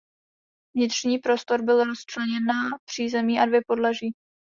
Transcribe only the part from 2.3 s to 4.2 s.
na přízemí a dvě podlaží.